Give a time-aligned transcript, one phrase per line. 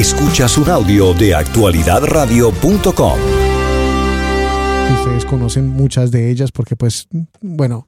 [0.00, 3.18] Escuchas un audio de actualidadradio.com.
[4.94, 7.06] Ustedes conocen muchas de ellas porque pues,
[7.42, 7.86] bueno,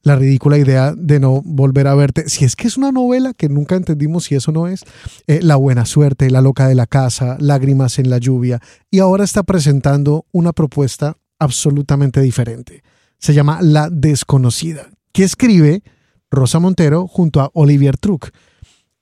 [0.00, 2.30] la ridícula idea de no volver a verte.
[2.30, 4.80] Si es que es una novela que nunca entendimos si eso no es.
[5.26, 8.62] Eh, la buena suerte, La loca de la casa, Lágrimas en la lluvia.
[8.90, 12.82] Y ahora está presentando una propuesta absolutamente diferente.
[13.18, 15.82] Se llama La desconocida, que escribe
[16.30, 18.30] Rosa Montero junto a Olivier Truc.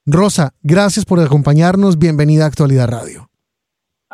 [0.05, 1.99] Rosa, gracias por acompañarnos.
[1.99, 3.31] Bienvenida a Actualidad Radio.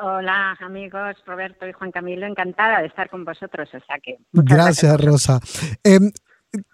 [0.01, 3.69] Hola amigos, Roberto y Juan Camilo, encantada de estar con vosotros.
[3.69, 5.41] O sea que gracias, Rosa.
[5.83, 6.13] Em,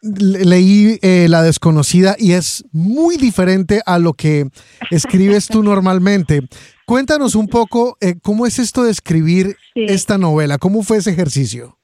[0.02, 4.46] leí eh, La desconocida y es muy diferente a lo que
[4.90, 6.40] escribes tú normalmente.
[6.84, 11.78] Cuéntanos un poco eh, cómo es esto de escribir esta novela, cómo fue ese ejercicio.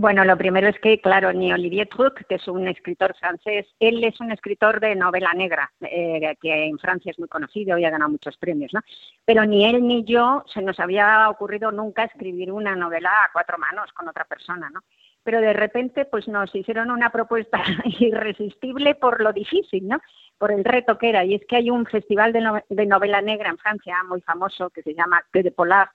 [0.00, 4.02] Bueno, lo primero es que, claro, ni Olivier Truc, que es un escritor francés, él
[4.02, 7.90] es un escritor de novela negra, eh, que en Francia es muy conocido y ha
[7.90, 8.80] ganado muchos premios, ¿no?
[9.26, 13.58] Pero ni él ni yo se nos había ocurrido nunca escribir una novela a cuatro
[13.58, 14.80] manos con otra persona, ¿no?
[15.22, 17.62] pero de repente pues nos hicieron una propuesta
[17.98, 20.00] irresistible por lo difícil, ¿no?
[20.38, 21.26] Por el reto que era.
[21.26, 24.94] Y es que hay un festival de, novela negra en Francia muy famoso que se
[24.94, 25.90] llama Que de Polar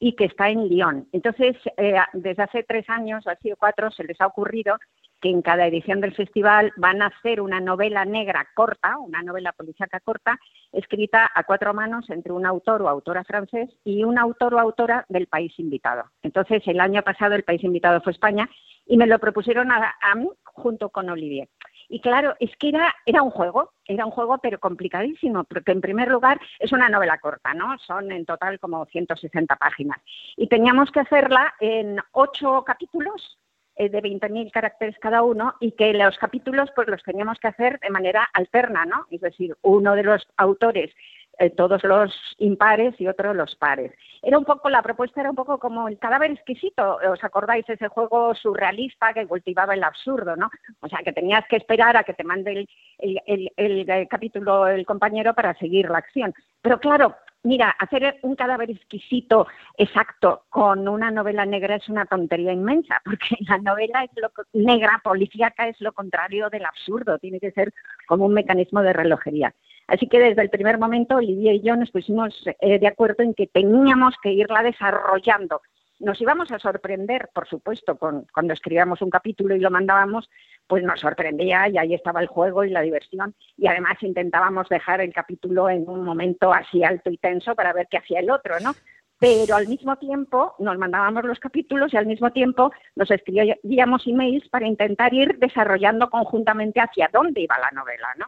[0.00, 1.06] y que está en Lyon.
[1.12, 4.76] Entonces, eh, desde hace tres años, o así cuatro, se les ha ocurrido
[5.20, 9.52] que en cada edición del festival van a hacer una novela negra corta, una novela
[9.52, 10.38] policíaca corta,
[10.72, 15.04] escrita a cuatro manos entre un autor o autora francés y un autor o autora
[15.10, 16.04] del país invitado.
[16.22, 18.48] Entonces, el año pasado el país invitado fue España
[18.86, 21.48] y me lo propusieron a, mí junto con Olivier.
[21.92, 25.80] Y claro, es que era, era un juego, era un juego pero complicadísimo, porque en
[25.80, 27.76] primer lugar es una novela corta, ¿no?
[27.78, 29.98] Son en total como 160 páginas.
[30.36, 33.38] Y teníamos que hacerla en ocho capítulos
[33.74, 37.80] eh, de 20.000 caracteres cada uno y que los capítulos pues los teníamos que hacer
[37.80, 39.06] de manera alterna, ¿no?
[39.10, 40.94] Es decir, uno de los autores
[41.40, 43.92] eh, todos los impares y otros los pares.
[44.22, 47.66] Era un poco, la propuesta era un poco como el cadáver exquisito, ¿os acordáis?
[47.66, 50.50] Ese juego surrealista que cultivaba el absurdo, ¿no?
[50.80, 52.66] O sea, que tenías que esperar a que te mande
[52.98, 56.34] el, el capítulo el compañero para seguir la acción.
[56.60, 59.46] Pero claro, Mira, hacer un cadáver exquisito
[59.78, 65.00] exacto con una novela negra es una tontería inmensa, porque la novela es lo negra,
[65.02, 67.72] policíaca, es lo contrario del absurdo, tiene que ser
[68.06, 69.54] como un mecanismo de relojería.
[69.90, 73.34] Así que desde el primer momento Olivia y yo nos pusimos eh, de acuerdo en
[73.34, 75.62] que teníamos que irla desarrollando.
[75.98, 80.30] Nos íbamos a sorprender, por supuesto, con, cuando escribíamos un capítulo y lo mandábamos,
[80.68, 85.00] pues nos sorprendía y ahí estaba el juego y la diversión y además intentábamos dejar
[85.00, 88.60] el capítulo en un momento así alto y tenso para ver qué hacía el otro,
[88.60, 88.74] ¿no?
[89.18, 94.48] Pero al mismo tiempo nos mandábamos los capítulos y al mismo tiempo nos escribíamos emails
[94.48, 98.26] para intentar ir desarrollando conjuntamente hacia dónde iba la novela, ¿no?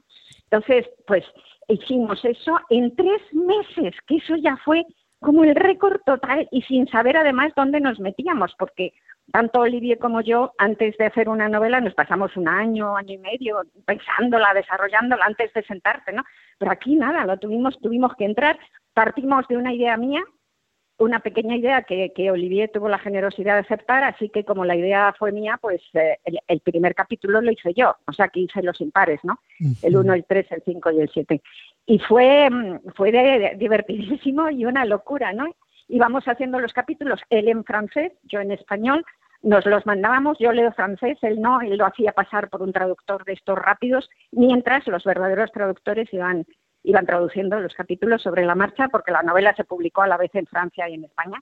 [0.51, 1.25] Entonces, pues
[1.75, 4.85] hicimos eso en tres meses, que eso ya fue
[5.21, 8.93] como el récord total y sin saber además dónde nos metíamos, porque
[9.31, 13.19] tanto Olivier como yo, antes de hacer una novela, nos pasamos un año, año y
[13.19, 16.25] medio pensándola, desarrollándola antes de sentarte, ¿no?
[16.59, 18.59] Pero aquí nada, lo tuvimos, tuvimos que entrar,
[18.95, 20.23] partimos de una idea mía,
[21.03, 24.77] una pequeña idea que, que Olivier tuvo la generosidad de aceptar, así que como la
[24.77, 28.63] idea fue mía, pues eh, el, primer capítulo lo hice yo, o sea que hice
[28.63, 29.39] los impares, ¿no?
[29.83, 31.43] El 1, el 3, el 5 y el 7.
[31.87, 33.11] Y fue, mm, fue
[33.57, 35.47] divertidísimo y una locura, ¿no?
[35.93, 39.05] íbamos haciendo los capítulos, él en francés, yo en español,
[39.43, 43.25] nos los mandábamos, yo leo francés, él no, él lo hacía pasar por un traductor
[43.25, 46.47] de estos rápidos, mientras los verdaderos traductores iban,
[46.85, 50.35] iban traduciendo los capítulos sobre la marcha, porque la novela se publicó a la vez
[50.35, 51.41] en Francia y en España.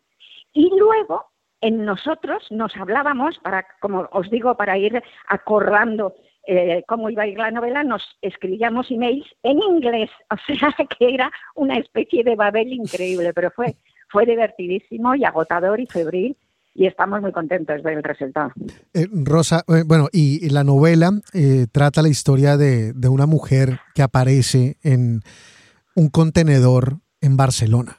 [0.52, 1.26] Y luego,
[1.60, 6.14] en nosotros nos hablábamos, para, como os digo, para ir acordando
[6.46, 11.14] eh, cómo iba a ir la novela, nos escribíamos emails en inglés, o sea que
[11.14, 13.76] era una especie de Babel increíble, pero fue
[14.10, 16.36] fue divertidísimo y agotador y febril
[16.80, 18.52] y estamos muy contentos del resultado.
[18.94, 24.00] Eh, Rosa, eh, bueno, y, la novela eh, trata la historia de, una mujer que
[24.00, 25.20] aparece en
[25.94, 27.98] un contenedor en Barcelona.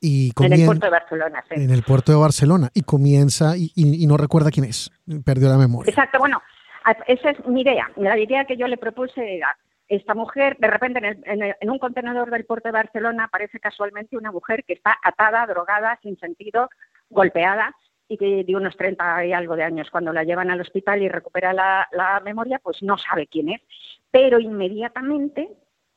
[0.00, 1.60] Y en el puerto de Barcelona, sí.
[1.60, 2.70] En el puerto de Barcelona.
[2.72, 4.92] Y comienza, y, no recuerda quién es,
[5.24, 5.90] perdió la memoria.
[5.90, 6.40] Exacto, bueno,
[7.08, 7.90] esa es mi idea.
[7.96, 9.56] La idea que yo le propuse era,
[9.88, 14.62] esta mujer, de repente en, un contenedor del puerto de Barcelona aparece casualmente una mujer
[14.62, 16.70] que está atada, drogada, sin sentido,
[17.08, 17.74] golpeada
[18.10, 19.90] y de unos 30 y algo de años.
[19.90, 23.60] Cuando la llevan al hospital y recupera la, memoria, pues no sabe quién es.
[24.10, 25.48] Pero inmediatamente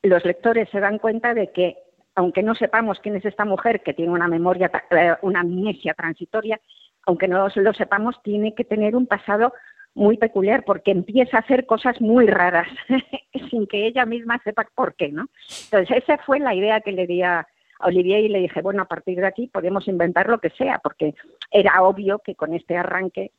[0.02, 1.76] los lectores se dan cuenta de que,
[2.14, 6.60] aunque no sepamos quién es esta mujer que tiene una memoria, eh, una amnesia transitoria,
[7.06, 9.52] aunque no lo sepamos, tiene que tener un pasado
[9.94, 12.68] muy peculiar porque empieza a hacer cosas muy raras
[13.50, 15.28] sin que ella misma sepa por qué, ¿no?
[15.64, 17.46] Entonces esa fue la idea que le di a,
[17.80, 20.80] a Olivier y le dije, bueno, a partir de aquí podemos inventar lo que sea,
[20.82, 21.14] porque
[21.50, 23.32] era obvio que con este arranque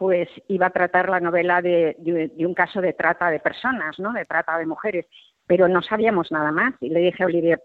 [0.00, 1.94] pues iba a tratar la novela de,
[2.38, 4.14] un caso de trata de personas, ¿no?
[4.14, 5.04] De trata de mujeres,
[5.46, 6.72] pero no sabíamos nada más.
[6.80, 7.62] Y le dije a Olivier,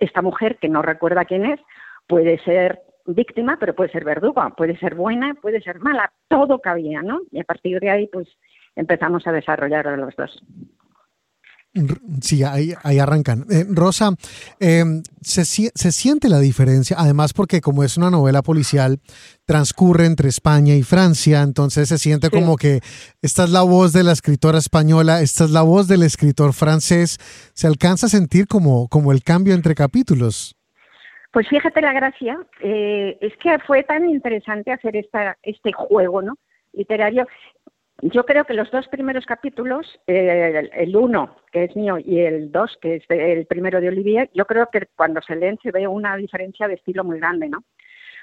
[0.00, 1.60] esta mujer que no recuerda quién es,
[2.06, 7.02] puede ser víctima, pero puede ser verduga, puede ser buena, puede ser mala, todo cabía,
[7.02, 7.20] ¿no?
[7.30, 8.26] Y a partir de ahí, pues
[8.74, 10.42] empezamos a desarrollar los dos.
[12.22, 13.44] Sí, ahí, ahí arrancan.
[13.50, 14.10] Eh, Rosa,
[14.60, 14.84] eh,
[15.20, 18.98] se, se, siente la diferencia, además porque como es una novela policial,
[19.44, 22.80] transcurre entre España y Francia, entonces se siente como que
[23.22, 27.18] esta es la voz de la escritora española, esta es la voz del escritor francés,
[27.54, 30.56] se alcanza a sentir como, como el cambio entre capítulos.
[31.32, 36.38] Pues fíjate la gracia, eh, es que fue tan interesante hacer esta, este juego ¿no?
[36.72, 37.26] literario.
[38.02, 42.76] Yo creo que los dos primeros capítulos, el, uno, que es mío, y el dos,
[42.82, 46.14] que es el primero de Olivier, yo creo que cuando se leen se ve una
[46.16, 47.64] diferencia de estilo muy grande, ¿no?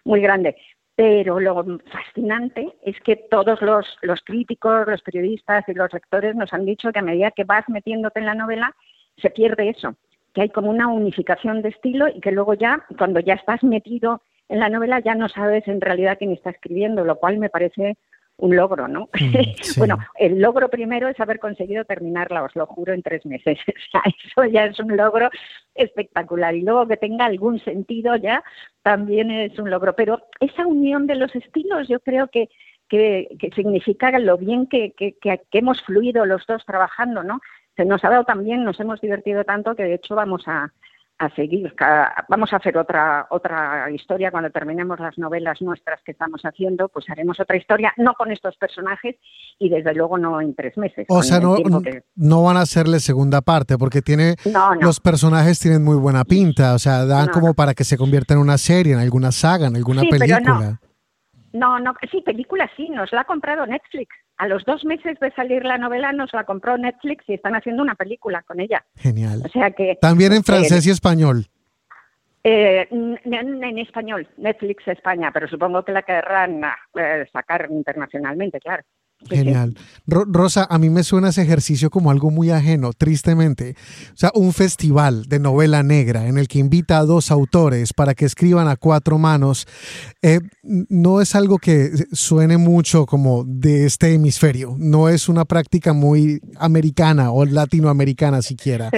[0.06, 0.56] Muy grande.
[0.96, 6.54] Pero lo fascinante es que todos los, los críticos, los periodistas y los lectores nos
[6.54, 8.76] han dicho que a medida que vas metiéndote en la novela,
[9.18, 9.96] se pierde eso,
[10.36, 14.22] que hay como una unificación de estilo y que luego ya, cuando ya estás metido
[14.50, 17.98] en la novela, ya no sabes en realidad quién está escribiendo, lo cual me parece
[18.38, 19.10] un logro, ¿no?
[19.14, 19.36] Mm,
[19.78, 23.58] bueno, el logro primero es haber conseguido terminarla, os lo juro, en tres meses.
[23.68, 25.30] O sea, eso ya es un logro
[25.76, 26.56] espectacular.
[26.56, 28.44] Y luego que tenga algún sentido ya
[28.82, 29.96] también es un logro.
[29.96, 32.50] Pero esa unión de los estilos yo creo que,
[32.90, 37.40] que, que significa lo bien que, que, que hemos fluido los dos trabajando, ¿no?
[37.76, 40.72] Se nos ha dado también, nos hemos divertido tanto que de hecho vamos a,
[41.24, 41.74] a seguir.
[42.30, 47.10] Vamos a hacer otra otra historia cuando terminemos las novelas nuestras que estamos haciendo, pues
[47.10, 49.16] haremos otra historia, no con estos personajes
[49.60, 51.06] y desde luego no en tres meses.
[51.10, 51.56] O sea, no,
[52.16, 54.36] no van a hacerle segunda parte porque tiene
[54.80, 58.40] los personajes tienen muy buena pinta, o sea, dan como para que se convierta en
[58.40, 60.80] una serie, en alguna saga, en alguna película.
[61.54, 64.10] No, no, sí, película sí, nos la ha comprado Netflix.
[64.44, 67.82] A los dos meses de salir la novela nos la compró Netflix y están haciendo
[67.82, 68.84] una película con ella.
[68.98, 69.42] Genial.
[69.46, 71.46] O sea que también en francés y español.
[72.44, 76.62] Eh, en, español, Netflix España, pero supongo que la querrán
[76.94, 78.84] eh, sacar internacionalmente, claro.
[79.30, 79.76] Genial.
[80.06, 83.76] Rosa, a mí me suena ese ejercicio como algo muy ajeno, tristemente.
[84.14, 88.14] O sea, un festival de novela negra en el que invita a dos autores para
[88.14, 89.68] que escriban a cuatro manos,
[90.22, 94.76] eh, no es algo que suene mucho como de este hemisferio.
[94.78, 98.90] No es una práctica muy americana o latinoamericana siquiera.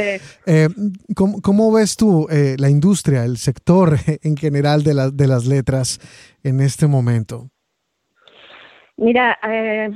[0.46, 0.70] Eh,
[1.16, 6.00] ¿cómo, ves tú eh, la industria, el sector en general de, de las letras
[6.44, 7.50] en este momento?
[8.98, 9.90] Mira, eh,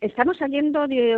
[0.00, 1.16] estamos saliendo de,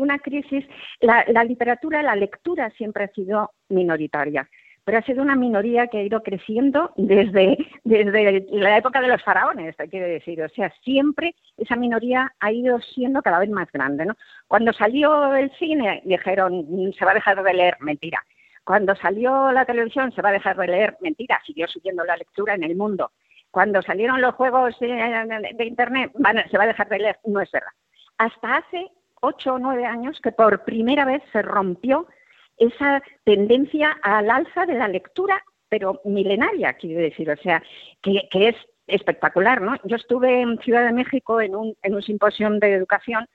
[0.00, 0.64] una crisis.
[1.00, 4.48] La, literatura, la lectura siempre ha sido minoritaria,
[4.84, 9.22] pero ha sido una minoría que ha ido creciendo desde, desde la época de los
[9.22, 10.42] faraones, quiero decir.
[10.42, 14.04] O sea, siempre esa minoría ha ido siendo cada vez más grande.
[14.04, 14.16] ¿no?
[14.48, 18.24] Cuando salió el cine, dijeron, se va a dejar de leer, mentira.
[18.64, 21.40] Cuando salió la televisión, se va a dejar de leer, mentira.
[21.46, 23.12] Siguió subiendo la lectura en el mundo
[23.52, 26.10] cuando salieron los juegos de, Internet,
[26.50, 27.18] se va a dejar de leer.
[27.24, 27.70] No es verdad.
[28.18, 28.90] Hasta hace
[29.20, 32.08] ocho o nueve años que por primera vez se rompió
[32.56, 37.62] esa tendencia al alza de la lectura, pero milenaria, quiero decir, o sea,
[38.00, 39.76] que, es espectacular, ¿no?
[39.84, 43.28] Yo estuve en Ciudad de México en un, en un simposio de educación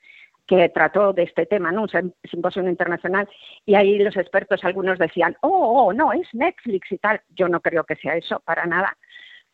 [0.47, 1.83] que trató de este tema, ¿no?
[1.83, 3.27] un simposio internacional,
[3.65, 7.21] y ahí los expertos algunos decían, oh, oh, no, es Netflix y tal.
[7.35, 8.97] Yo no creo que sea eso, para nada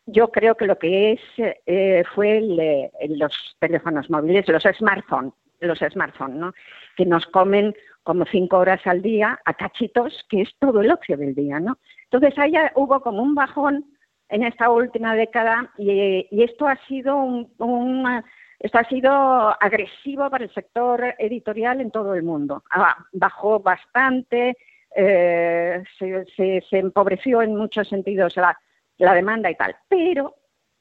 [0.06, 1.20] yo creo que lo que es
[1.66, 6.52] eh, fue eh, los teléfonos móviles, los smartphones, los smartphones, ¿no?
[6.96, 11.16] Que nos comen como cinco horas al día a cachitos, que es todo el ocio
[11.16, 11.78] del día, ¿no?
[12.04, 13.86] Entonces ahí hubo como un bajón
[14.28, 18.22] en esta última década y, esto ha sido un,
[18.58, 22.62] esto ha sido agresivo para el sector editorial en todo el mundo.
[22.70, 24.56] Ah, bajó bastante,
[24.94, 28.58] eh, se, se, se, empobreció en muchos sentidos la,
[28.98, 29.76] la demanda y tal.
[29.88, 30.34] Pero,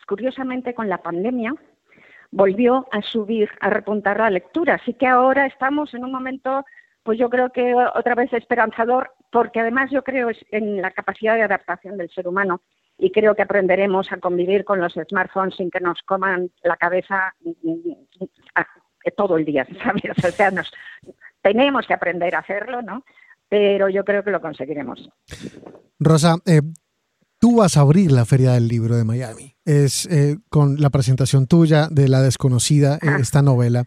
[0.07, 1.53] curiosamente, con la pandemia
[2.31, 4.75] volvió a subir, a repuntar la lectura.
[4.75, 6.65] Así que ahora estamos en un momento,
[7.03, 11.43] pues yo creo que otra vez esperanzador, porque además yo creo en la capacidad de
[11.43, 12.61] adaptación del ser humano
[12.97, 17.33] y creo que aprenderemos a convivir con los smartphones sin que nos coman la cabeza
[17.41, 17.93] mm, mm,
[19.15, 19.67] todo el día.
[20.25, 20.71] O sea, nos,
[21.41, 23.03] tenemos que aprender a hacerlo, ¿no?
[23.49, 25.09] Pero yo creo que lo conseguiremos.
[25.99, 26.61] Rosa, eh,
[27.43, 29.57] tú vas a abrir la Feria del Libro de Miami.
[29.65, 33.83] Es eh, con la presentación tuya de La Desconocida, eh, esta novela,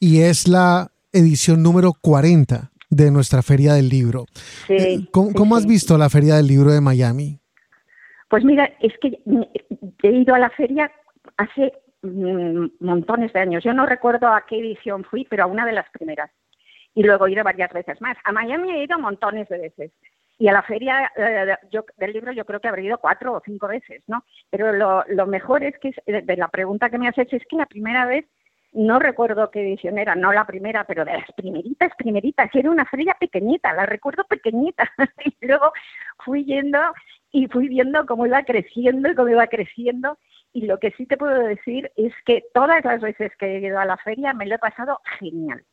[0.00, 4.24] y es la edición número 40 de nuestra Feria del Libro.
[4.68, 7.38] Eh, ¿Cómo, has visto la Feria del Libro de Miami?
[8.28, 9.20] Pues mira, es que
[10.02, 10.90] he ido a la feria
[11.36, 13.62] hace mm, montones de años.
[13.62, 16.32] Yo no recuerdo a qué edición fui, pero a una de las primeras.
[16.92, 18.16] Y luego he ido varias veces más.
[18.24, 19.92] A Miami he ido montones de veces.
[20.38, 21.56] Y a la feria eh,
[21.96, 24.24] del libro yo creo que habré ido cuatro o cinco veces, ¿no?
[24.50, 27.66] Pero lo, mejor es que, de la pregunta que me has hecho, es que la
[27.66, 28.26] primera vez
[28.72, 32.84] no recuerdo qué edición era, no la primera, pero de las primeritas, primeritas, era una
[32.84, 34.90] feria pequeñita, la recuerdo pequeñita.
[35.24, 35.72] y luego
[36.24, 36.78] fui yendo
[37.32, 40.18] y fui viendo cómo iba creciendo y cómo iba creciendo.
[40.52, 43.78] Y lo que sí te puedo decir es que todas las veces que he ido
[43.78, 45.64] a la feria me lo he pasado genial.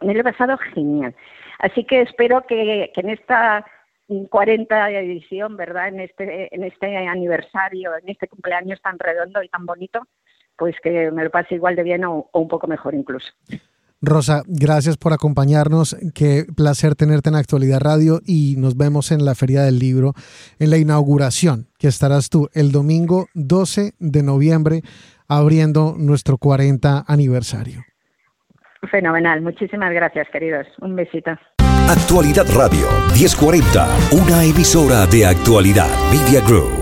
[0.00, 1.14] Me lo he pasado genial.
[1.58, 3.64] Así que espero que en esta
[4.30, 5.88] 40 edición, ¿verdad?
[5.88, 10.00] En este, en este aniversario, en este cumpleaños tan redondo y tan bonito,
[10.56, 13.28] pues que me lo pase igual de bien o, un poco mejor incluso.
[14.00, 15.96] Rosa, gracias por acompañarnos.
[16.12, 20.12] Qué placer tenerte en Actualidad Radio y nos vemos en la Feria del Libro,
[20.58, 24.80] en la inauguración, que estarás tú el domingo 12 de noviembre
[25.28, 27.84] abriendo nuestro 40 aniversario.
[28.90, 29.40] Fenomenal.
[29.40, 30.66] Muchísimas gracias, queridos.
[30.80, 31.30] Un besito.
[31.92, 36.81] Actualidad Radio 1040, una emisora de actualidad Media Group.